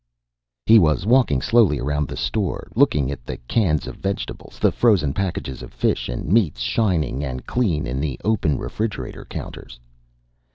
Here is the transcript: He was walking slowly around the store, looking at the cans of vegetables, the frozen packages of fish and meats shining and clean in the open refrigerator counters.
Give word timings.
He 0.65 0.79
was 0.79 1.05
walking 1.05 1.43
slowly 1.43 1.77
around 1.77 2.07
the 2.07 2.17
store, 2.17 2.71
looking 2.75 3.11
at 3.11 3.23
the 3.23 3.37
cans 3.37 3.85
of 3.85 3.97
vegetables, 3.97 4.57
the 4.57 4.71
frozen 4.71 5.13
packages 5.13 5.61
of 5.61 5.71
fish 5.71 6.09
and 6.09 6.25
meats 6.25 6.59
shining 6.61 7.23
and 7.23 7.45
clean 7.45 7.85
in 7.85 7.99
the 7.99 8.19
open 8.23 8.57
refrigerator 8.57 9.25
counters. 9.25 9.79